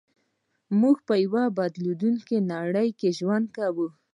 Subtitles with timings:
[0.79, 3.87] موږ په يوه بدلېدونکې نړۍ کې ژوند کوو.